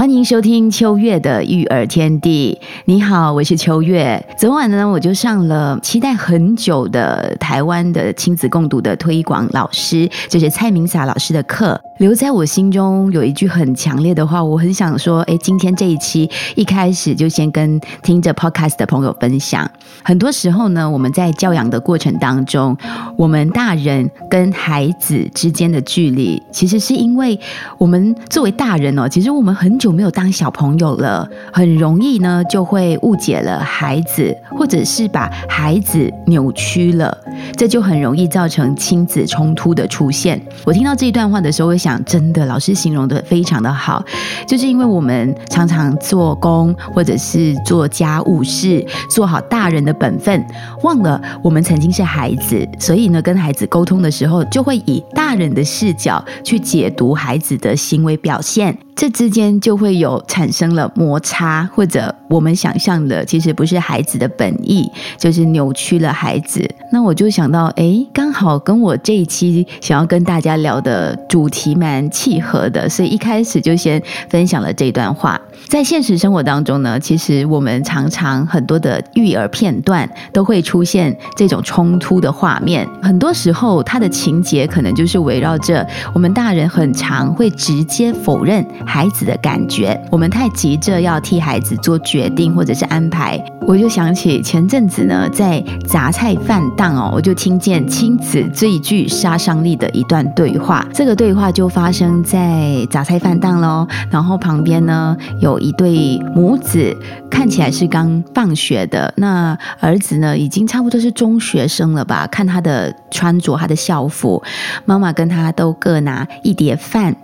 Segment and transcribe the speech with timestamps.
[0.00, 2.58] 欢迎收听秋月的育儿天地。
[2.86, 4.18] 你好，我是秋月。
[4.38, 11.78] 昨晚呢，我就上了期待很久的台湾的亲子共读的推广老师，就是蔡明霞老师的课。
[11.98, 19.70] 留在我心中有一句很强烈的话，我很想说：哎，今天这一期一开始就先跟听着 Podcast 的朋友分享。
[20.02, 22.74] 很多时候呢，我们在教养的过程当中，
[23.18, 27.38] 我们大人跟孩子之间的距离，其实是因为
[27.76, 29.89] 我们作为大人哦，其实我们很久。
[29.90, 37.18] 有没有当小朋友了，很容易呢就会误解了孩子，或者是把孩子扭曲了，
[37.56, 40.40] 这就很容易造成亲子冲突的出现。
[40.64, 44.04] 我听到这一段话的时候，我想，真的老师形容的非常的好，
[44.46, 50.46] 就是因为我们常常做工或者是做家务事，做好大人的本分，
[50.84, 58.78] 忘了我们曾经是孩子，所以呢，跟孩子沟通的时候，就会以大人的视角去解读孩子的行为表现。
[59.00, 66.68] 这之间就会有产生了摩擦，或者我们想象的其实不是孩子的本意，就是扭曲了孩子。
[66.92, 75.40] 那我就想到，哎，刚好跟我这一期想要跟大家聊的主题蛮契合的，所以一开始就先分享了这段话。
[75.66, 88.62] 在现实生活当中呢，其实我们常常很多的育儿片段都会出现这种冲突的画面，很多时候它的情节可能就是围绕着我们大人很常会直接否认。
[88.90, 100.84] 孩子的感觉，我们太急着要替孩子做决定或者是安排，我就想起前阵子呢，在杂菜饭档哦，我就听见亲子最具杀伤力的一段对话。
[100.92, 106.92] 这个对话就发生在杂菜饭档喽，然后旁边呢有一对母子，
[107.30, 112.26] 看起来是刚放学的，那儿子呢已经差不多是中学生了吧？
[112.26, 114.42] 看他的穿着，他的校服，
[114.84, 117.14] 妈妈跟他都各拿一碟饭。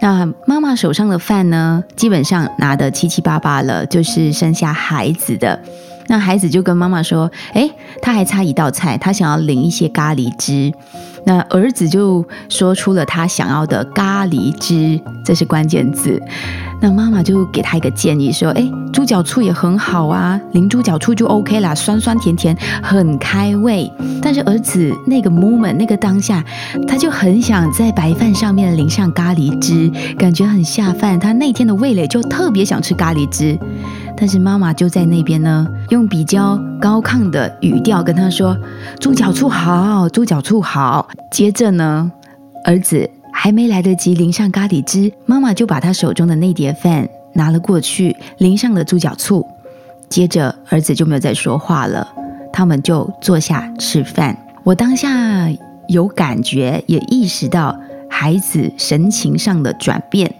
[0.00, 5.60] 那妈妈手上的饭呢，基本上拿的七七八八了，就是剩下孩子的。
[6.06, 7.68] 那孩子就跟妈妈说：“哎，
[8.00, 10.72] 他还差一道菜，他想要淋一些咖喱汁。”
[11.28, 16.18] 那儿子就说出了他想要的咖喱汁，这是关键字。
[16.80, 26.42] 那妈妈就给他一个建议说：“哎，猪脚醋也很好啊，淋猪脚醋就 OK 啦，酸酸甜甜，很开胃。”但是儿子那个 moment 那个当下，
[26.88, 31.20] 他就很想在白饭上面淋上咖喱汁，感觉很下饭。
[31.20, 33.58] 他那天的味蕾就特别想吃咖喱汁。
[34.20, 38.58] 但是妈妈就在那边呢，用比较高亢的语调跟他说
[38.98, 42.10] ：“猪脚醋好，猪脚醋好。”接着呢，
[42.64, 49.46] 儿子还没来得及淋上咖喱汁，妈妈就把他手中的那碟饭拿了过去，淋上了猪脚醋。
[50.08, 52.06] 接着儿子就没有再说话了，
[52.52, 54.36] 他们就坐下吃饭。
[54.64, 55.48] 我当下
[55.86, 57.78] 有感觉，也意识到
[58.10, 60.34] 孩子神情上的转变，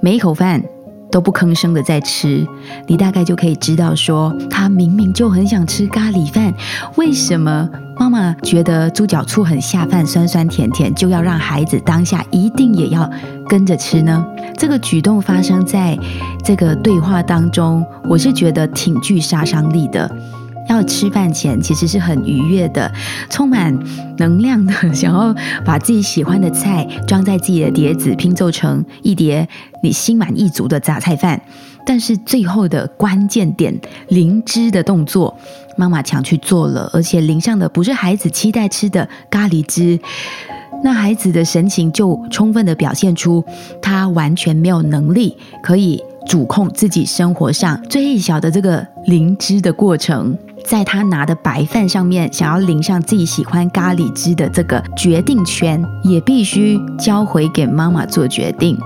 [0.00, 0.62] 每一口饭。
[1.10, 2.46] 都不吭声的在吃，
[2.86, 6.52] 你大概就可以知道，说他明明就很想吃咖喱饭，
[6.96, 7.68] 为什么
[7.98, 13.08] 妈妈觉得猪脚醋很下饭，酸酸甜甜，就要让孩子当下一定也要
[13.48, 14.24] 跟着吃呢？
[14.58, 15.98] 这个举动发生在
[16.44, 20.10] 这个对话当中，我是觉得挺具杀伤力的。
[20.68, 22.92] 要吃饭前其实是很愉悦的，
[23.30, 23.76] 充满
[24.18, 25.34] 能量的，想要
[25.64, 29.48] 把自己喜欢的菜装在自己的碟子，拼凑成一碟
[29.82, 31.40] 你心满意足的杂菜饭。
[31.88, 33.72] 但是最后的关键点
[34.08, 35.32] 淋汁的动作，
[35.76, 39.96] 妈妈抢去做了，而且淋上的不是孩子期待吃的咖喱汁，
[40.82, 43.44] 那孩子的神情就充分的表现出
[43.80, 50.36] 他完全没有能力可以主控自己生活上最小的这个灵汁的过程。
[50.66, 58.76] 在他拿的白饭上面，想要淋上自己喜欢咖喱汁的这个决定权，也必须交回给妈妈做决定。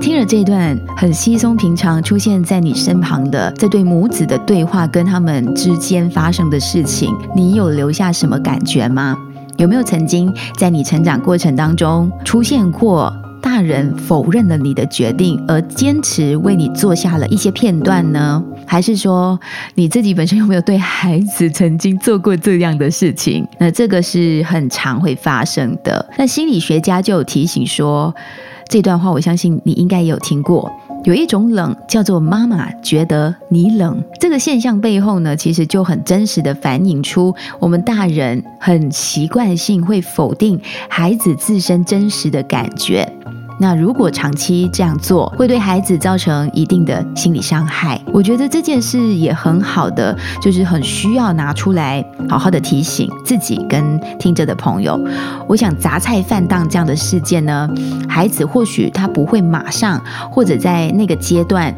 [0.00, 9.16] 听了这段很稀松平常出现在你身旁的这对母子的对话，跟他们之间发生的事情，你有留下什么感觉吗？
[9.58, 13.12] 有没有曾经在你成长过程当中出现过？
[13.46, 18.42] 大人否认了你的决定，而坚持为你做下了一些片段呢？
[18.66, 19.38] 还是说
[19.76, 23.46] 你自己本身有没有对孩子曾经做过这样的事情？
[23.60, 26.04] 那这个是很常会发生的。
[26.18, 28.12] 那心理学家就有提醒说，
[28.68, 30.68] 这段话我相信你应该也有听过。
[31.04, 43.08] 有一种冷叫做妈妈觉得你冷，这个现象背后呢，其实就很真实的反映出我们大人很习惯性会否定孩子自身真实的感觉。
[43.58, 48.00] 那如果长期这样做，会对孩子造成一定的心理伤害。
[48.12, 54.98] 我觉得这件事也很好的，就是很需要拿出来好好的提醒自己跟听着的朋友。
[55.48, 57.68] 我想杂菜饭档这样的事件呢，
[58.08, 60.00] 孩子或许他不会马上
[60.30, 61.74] 或者在那个阶段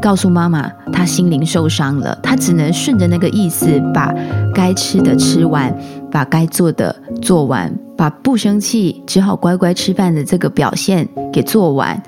[0.00, 4.14] 告诉妈妈他心灵受伤了，他只能顺着那个意思把
[4.54, 5.76] 该吃的吃完，
[6.10, 7.85] 把该做的做完。
[7.96, 12.00] 把不生气，只好乖乖吃饭的这个表现给做完。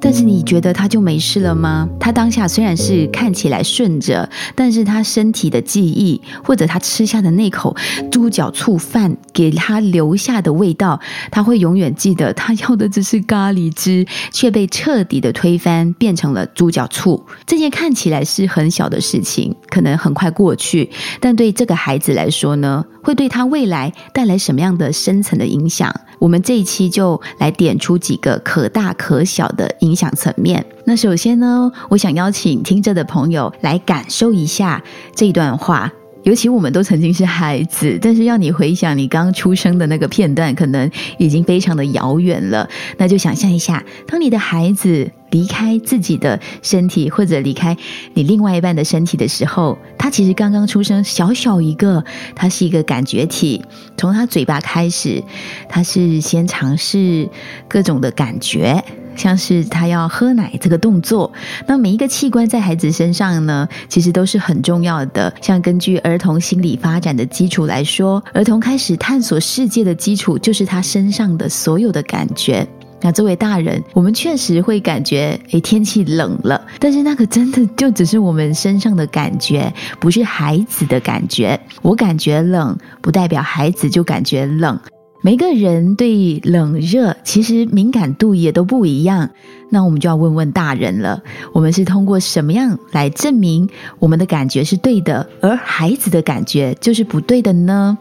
[0.00, 1.88] 但是你觉得他就没事了吗？
[1.98, 7.74] 他当下虽然是看起来顺着，但是他身体的记忆，或者他吃下的那口
[8.10, 11.00] 猪脚醋饭给他留下的味道，
[11.30, 12.32] 他会永远记得。
[12.34, 17.24] 他要的只是咖喱汁，却被彻底的推翻，变成了猪脚醋。
[17.46, 20.90] 这件看起来是很小的事情，可能很快过去，
[21.20, 25.92] 但对这个孩子来说呢，会对他未来带来什么样的深层的影响？
[26.18, 30.64] 我们这一期就来点出几个可大可小的影响层面。
[30.84, 34.82] 那首先呢，我想邀请听着的朋友来感受一下
[35.14, 35.90] 这段话。
[36.24, 42.68] 尤其我们都曾经是孩子，但是要你回想你刚出生的那个片段，可能已经非常的遥远了。
[42.96, 47.76] 那就想象一下，当你的孩子离开自己的身体，或者离开
[48.14, 52.04] 你另外一半的身体的时候，他其实刚刚出生，小小一个，
[52.34, 53.64] 他是一个感觉体。
[53.96, 55.22] 从他嘴巴开始，
[55.68, 57.28] 他是先尝试
[57.68, 58.82] 各种的感觉。
[59.16, 61.32] 像是他要喝奶这个动作，
[61.66, 65.32] 那每一个器官在孩子身上呢，其实都是很重要的。
[65.40, 72.66] 像根据儿童心理发展的基础来说，儿童开始探索世界的基础就是他身上的所有的感觉。
[73.02, 81.60] 那作为大人，我们确实会感觉，诶，天气冷了，但是那个真的就只是我们身上的感觉，不是孩子的感觉。
[81.82, 84.80] 我感觉冷，不代表孩子就感觉冷。
[85.22, 89.30] 每个人对冷热其实敏感度也都不一样，
[89.70, 91.22] 那我们就要问问大人了：
[91.52, 93.68] 我们是通过什么样来证明
[93.98, 97.98] 我们的感觉是对的，而孩子的感觉就是不对的呢？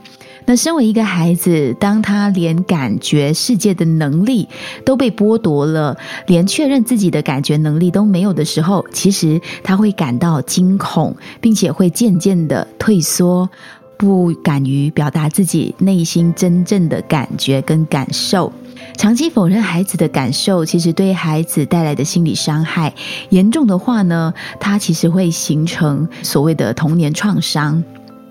[0.48, 4.48] 那身为一个孩子，当他连感觉世界的能力
[4.86, 5.98] 都被剥夺了，
[6.28, 13.50] 连确认自己的感觉能力都没有的时候，其实他会感到惊恐，并且会渐渐的退缩。
[13.97, 18.51] 不敢于表达自己内心真正的感觉跟感受，
[18.97, 22.94] 长期否认孩子的感受，其实对孩子带来的心理伤害
[23.30, 27.83] 严重的话呢，它其实会形成所谓的童年创伤。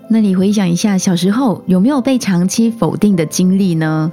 [0.07, 4.11] 那你回想一下，小时候有没有被长期否定的经历呢？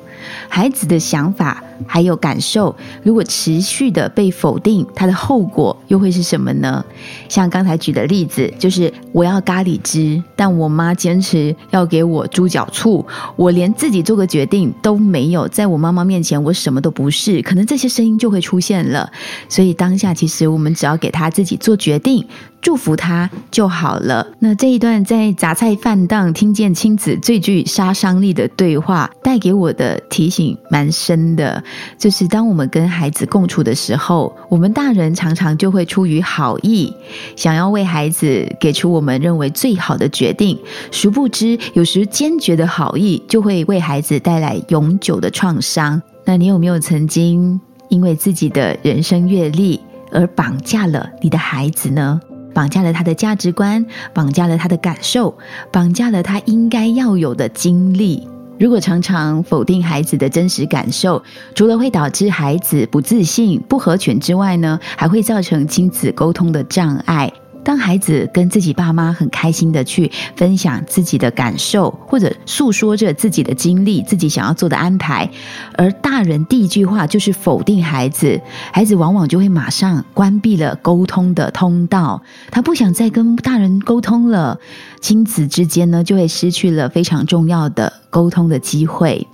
[0.48, 6.84] 孩子的想法还有感受，如果持续的被否定，它的后果又会是什么呢？
[7.28, 13.04] 像刚才举的例子，就是我要咖喱汁，但我妈坚持要给我猪脚醋，
[13.36, 19.10] 我连自己做个决定都没有，在我妈妈面前，我什么都不是，可能这些声音就会出现了。
[19.48, 22.26] 所以当下，其实我们只要给他自己做决定。
[22.62, 24.24] 祝福他就好了。
[24.38, 31.64] 那这一段在杂菜饭档听见亲子最具杀伤力的对话，带给我的提醒蛮深的。
[31.98, 36.92] 就是当我们跟孩子共处的时候，我们大人常常就会出于好意，
[37.36, 40.58] 想要为孩子给出我们认为最好的决定。
[40.90, 46.00] 殊不知，有时坚决的好意就会为孩子带来永久的创伤。
[46.24, 49.80] 那你有没有曾经因为自己的人生阅历
[50.12, 52.20] 而绑架了你的孩子呢？
[52.54, 55.34] 绑架了他的价值观，绑架了他的感受，
[55.72, 58.28] 绑架了他应该要有的经历。
[58.62, 61.20] 如果常常否定孩子的真实感受，
[61.52, 67.32] 除了会导致孩子不自信、不合群之外呢，还会造成亲子沟通的障碍。
[67.64, 75.28] 当孩子跟自己爸妈很开心的去分享自己的感受，或者诉说着自己的经历、自己想要做的安排，
[75.76, 78.40] 而大人第一句话就是否定孩子，
[78.72, 84.58] 孩子往往就会马上关闭了沟通的通道，他不想再跟大人沟通了，
[85.00, 89.26] 亲子之间呢就会失去了非常重要的沟通的机会。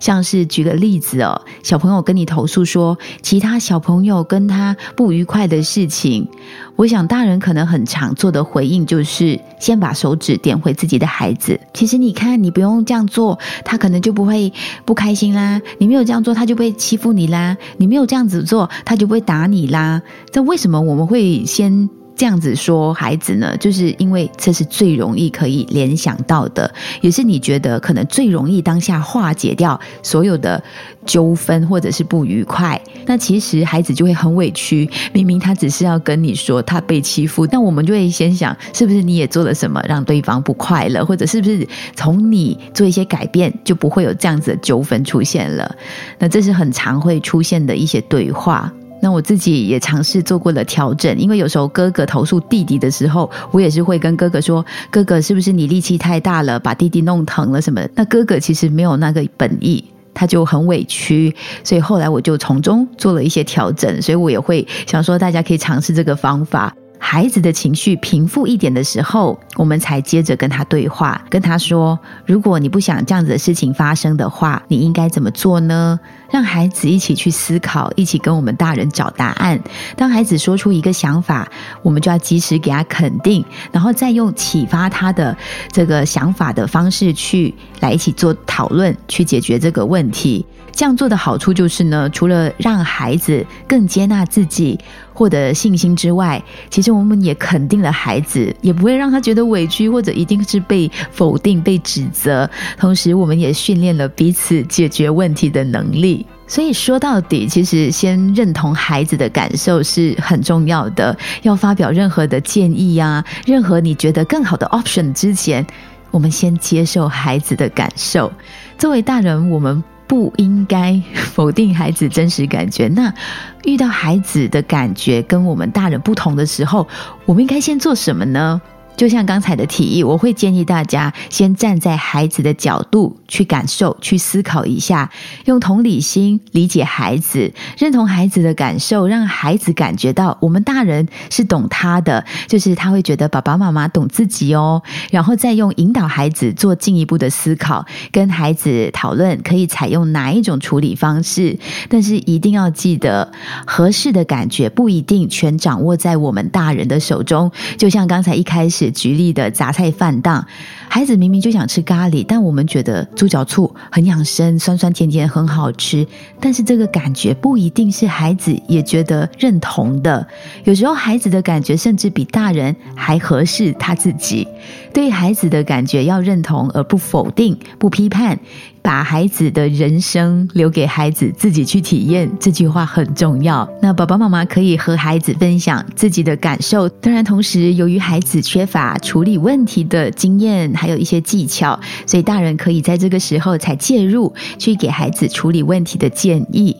[0.00, 6.26] 像是举个例子哦，小朋友跟你投诉说其他小朋友跟他不愉快的事情，
[6.74, 11.60] 我想大人可能很常做的回应就是先把手指点回自己的孩子。
[11.72, 14.52] 其实你看，你不用这样做，他可能就不会
[14.84, 15.60] 不开心啦。
[15.78, 17.56] 你没有这样做，他就被欺负你啦。
[17.76, 20.02] 你没有这样子做，他就不会打你啦。
[20.32, 21.88] 这为什么我们会先？
[22.20, 30.62] 这样子说孩子呢，就是因为这是最容易可以联想到的，也是你觉得可能最容易当下化解掉所有的
[31.06, 32.78] 纠纷或者是不愉快。
[33.06, 45.74] 那其实孩子就会很委屈，明明他只是要跟你说他被欺负，但我们就会先想，是不是你也做了什么让对方不快乐，或者是不是从你做一些改变，就不会有这样子的纠纷出现了？
[46.18, 48.70] 那这是很常会出现的一些对话。
[49.02, 66.74] 那我自己也尝试做过了调整，因为有时候哥哥投诉弟弟的时候，我也是会跟哥哥说：“哥哥，是不是你力气太大了，把弟弟弄疼了什么？”那哥哥其实没有那个本意，他就很委屈，所以后来我就从中做了一些调整，所以我也会想说，大家可以尝试这个方法。
[67.02, 75.98] 孩子的情绪平复一点的时候，我们才接着跟他对话，跟他说：“如果你不想这样子的事情发生的话，你应该怎么做呢？”
[76.30, 79.58] 让孩子一起去思考，一起跟我们大人找答案。
[79.96, 81.50] 当孩子说出一个想法，
[81.82, 85.36] 我们就要及时给他肯定，然后再用启发他的
[85.72, 90.46] 这个想法的方式去来一起做讨论，去解决这个问题。
[90.72, 94.78] 这样做的好处就是呢，除了让孩子更接纳自己、
[95.12, 102.48] 获得信心之外，其实我们也肯定了孩子，也不会让他觉得委屈或者一定是被否定、被指责。
[102.78, 106.24] 同时，我们也训练了彼此解决问题的能力。
[106.46, 111.16] 所以说到底，其实先认同孩子的感受是很重要的。
[111.42, 115.64] 要发表任何的建议呀，任何你觉得更好的 option 之前，
[116.10, 118.32] 我们先接受孩子的感受。
[118.78, 119.84] 作为大人，我们。
[120.10, 122.88] 不应该否定孩子真实感觉。
[122.88, 123.14] 那
[123.62, 126.88] 遇到孩子的感觉跟我们大人不同的时候，
[127.26, 128.60] 我们应该先做什么呢？
[128.96, 135.10] 就像刚才的提议，我会建议大家先站在孩子的角度去感受、去思考一下，
[135.46, 144.82] 用同理心理解孩子，认同孩子的感受，让孩子感觉到我们大人是懂他的，就是他会觉得爸爸妈妈懂自己哦。
[145.10, 151.58] 然后再用引导孩子做进一步的思考，跟孩子讨论可以采用哪一种处理方式。
[151.88, 153.32] 但是一定要记得，
[153.66, 157.50] 合适的感觉不一定全掌握在我们大人的手中。
[157.78, 158.89] 就像刚才一开始。
[158.90, 160.46] 举例的杂菜饭档，
[160.88, 166.06] 孩子明明就想吃咖喱，但我们觉得猪脚醋很养生，酸酸甜甜很好吃。
[166.40, 170.26] 但是这个感觉不一定是孩子也觉得认同的。
[170.64, 174.46] 有时候孩子的感觉甚至比大人还合适他自己。
[174.92, 178.38] 对孩子的感觉要认同，而不否定、不批判。
[178.82, 183.68] 把孩子的人生留给孩子自己去体验，这句话很重要。
[183.82, 196.76] 那爸爸妈妈可以和孩子分享自己的感受，当然，同时由于孩子缺乏处理问题的经验，还有一些技巧，所以大人可以在这个时候才介入，去给孩子处理问题的建议。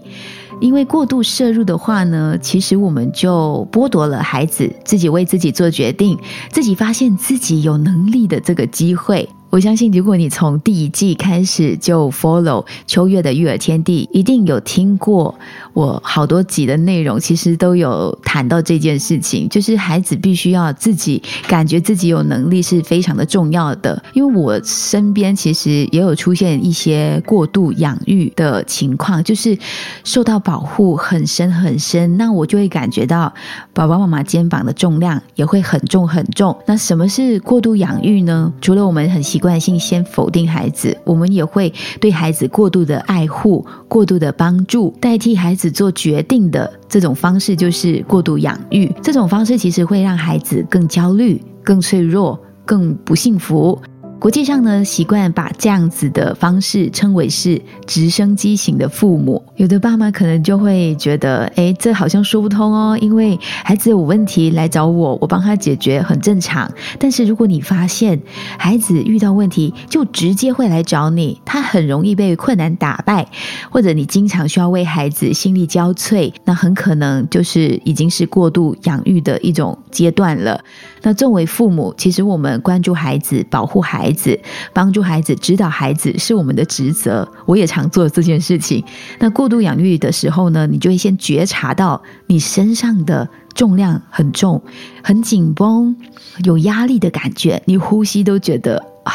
[0.60, 6.18] 因为过度摄入的话呢，其实我们就剥夺了孩子自己为自己做决定、
[6.50, 9.26] 自己发现自己有能力的这个机会。
[9.50, 15.34] 我相信，如果你从第一季开始就 follow 秋月的育儿天地，一定有听过
[15.72, 24.00] 我好多集的内容，其实都有谈到这件事情，就是孩子必须要自己感觉自己有能力是非常的重要的。
[24.12, 29.58] 因为我身边其实也有出现一些过度养育的情况，就是
[30.04, 33.32] 受到保护很深很深，那我就会感觉到
[33.72, 36.56] 爸爸妈妈肩膀的重量也会很重很重。
[36.66, 38.52] 那什么是过度养育呢？
[38.60, 48.88] 除了我们很习惯性先否定孩子，我们也会对孩子过度的爱护、过度的帮助，代替孩子做决定的这种方式，就是过度养育。
[49.02, 53.80] 这种方式其实会让孩子更焦虑、更脆弱、更不幸福。
[54.20, 59.42] 国际上呢，习惯把这样子的方式称为是直升机型的父母。
[59.56, 66.70] 有的爸妈可能就会觉得，哎，这好像说不通哦，因为孩子有问题来找我，我帮他解决很正常。
[66.98, 68.20] 但是如果你发现
[68.58, 73.26] 孩子遇到问题就直接会来找你，他很容易被困难打败，
[73.70, 80.62] 或者你经常需要为孩子心力交瘁，那很可能就是已经是过度养育的一种阶段了。
[81.02, 84.40] 那作为父母，其实我们关注孩子、保护孩子、孩子
[84.72, 87.28] 帮助孩子、指导孩子是我们的职责。
[87.46, 88.84] 我也常做这件事情。
[89.20, 94.60] 那过度养育的时候呢，你就会先觉察到你身上的重量很重、
[95.04, 95.94] 很紧绷、
[96.42, 99.12] 有压力的感觉，你呼吸都觉得啊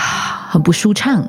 [0.50, 1.28] 很不舒畅。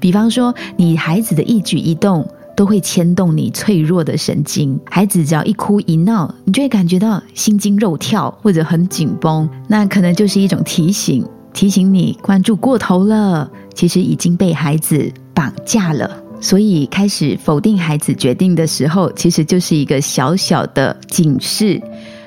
[0.00, 2.28] 比方说，你孩子的一举一动。
[2.56, 4.78] 都会牵动你脆弱的神经。
[4.88, 16.10] 孩子只要一哭一闹，你就会感觉到心惊肉跳或者很紧绷，那可能就是一种提醒，提醒你关注过头了，其实已经被孩子绑架了。
[16.40, 21.80] 所以开始否定孩子决定的时候，其实就是一个小小的警示。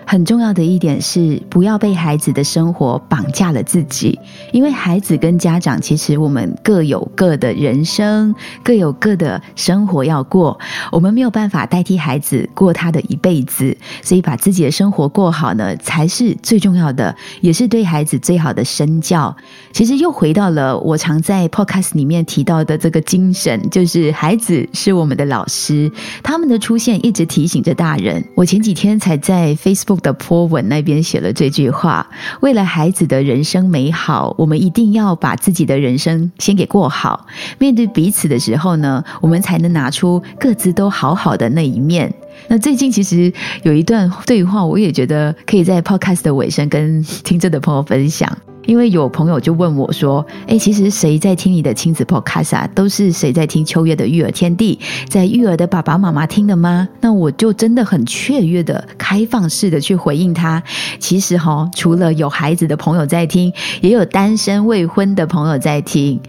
[0.09, 4.17] 很重要的一点是，不要被孩子的生活绑架了自己，
[4.53, 8.33] 因为孩子跟家长其实我们各有各的人生，
[8.63, 10.57] 各有各的生活要过，
[10.93, 19.35] 我们没有办法代替孩子过他的一辈子，所以把自己的生活过好呢，才是最重要的，也是对孩子最好的身教。
[19.73, 25.91] 其实又回到了我常在 podcast 里面提到的这个精神，就是孩子是我们的老师，
[26.23, 28.23] 他们的出现一直提醒着大人。
[28.35, 32.07] 我前几天才在 Facebook 的 po 文那边写了这句话：
[32.41, 37.25] 为了孩子的人生美好，我们一定要把自己的人生先给过好。
[37.57, 42.13] 面对彼此的时候呢，我们才能拿出各自都好好的那一面。
[42.47, 43.31] 那最近其实
[43.63, 48.37] 有一段对话，我也觉得可以在 podcast 的尾声跟听着的朋友分享。
[48.65, 52.69] 因为有朋友就问我说：“哎，其实谁在听你的亲子 podcast 啊？
[52.75, 54.77] 都是谁在听秋月的育儿天地，
[55.07, 60.61] 在育儿的爸爸妈妈听的吗？”那我就真的很雀跃的、开放式的去回应他。
[60.99, 66.19] 其实哈，除了有孩子的朋友在听，也有单身未婚的朋友在听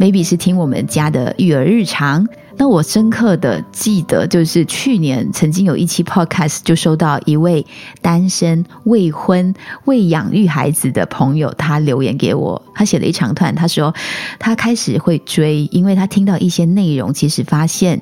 [0.00, 2.26] ，maybe 是听我们家的育儿日常。
[2.56, 7.66] 那我深刻的记得，就是去年曾经有一期 podcast 就收到一位
[8.00, 9.52] 单身未婚
[9.84, 13.92] 未养育孩子的朋友，他留言给我，他写了一长段，他说
[14.38, 18.00] 他开始会追，因为他听到一些内容，其实发现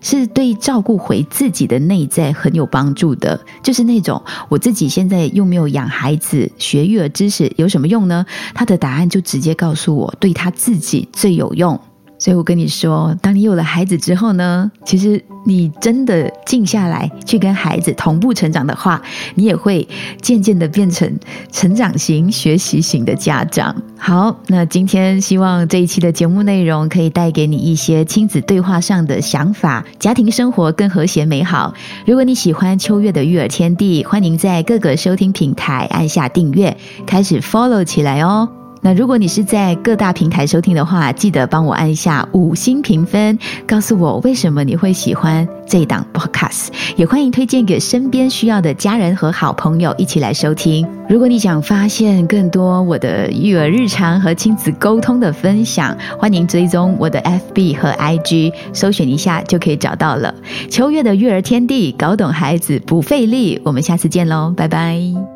[0.00, 8.26] 是对照顾回自己的内在很有帮助的，就是那种我自己现在又没有养孩子，学育儿知识有什么用呢？
[8.54, 11.80] 他的答案就直接告诉我，对他自己最有用。
[12.24, 19.02] 所以我跟你说，当你有了孩子之后呢，其实你真的静下来去跟孩子同步成长的话，
[19.34, 19.86] 你也会
[20.22, 21.18] 渐渐的变成
[21.52, 23.76] 成长型、学习型的家长。
[23.98, 31.74] 好，那今天希望这一期的节目内容可以带给你一些亲子对话上的想法，家庭生活更和谐美好。
[32.06, 36.74] 如果你喜欢秋月的育儿天地，欢迎在各个收听平台按下订阅，
[37.06, 38.48] 开始 follow 起来哦。
[38.84, 50.86] 那如果你是在各大平台收听的话，记得帮我按下五星评分，告诉我为什么你会喜欢这档 podcast，也欢迎推荐给身边需要的家人和好朋友一起来收听。
[51.08, 60.34] 如果你想发现更多我的育儿日常和亲子沟通的分享，欢迎追踪我的 FB 和 IG，搜寻一下就可以找到了。
[60.70, 63.58] 秋月的育儿天地，搞懂孩子不费力。
[63.64, 65.33] 我们下次见喽，拜拜。